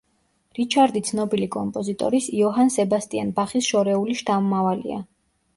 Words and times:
რიჩარდი 0.59 1.01
ცნობილი 1.09 1.49
კომპოზიტორის, 1.57 2.29
იოჰან 2.39 2.73
სებასტიან 2.79 3.35
ბახის 3.41 3.69
შორეული 3.75 4.21
შთამომავალია. 4.23 4.99